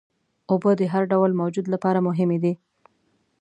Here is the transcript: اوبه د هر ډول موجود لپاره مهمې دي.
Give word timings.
اوبه 0.51 0.71
د 0.79 0.81
هر 0.93 1.03
ډول 1.11 1.31
موجود 1.41 1.65
لپاره 1.73 2.05
مهمې 2.07 2.37
دي. 2.43 2.53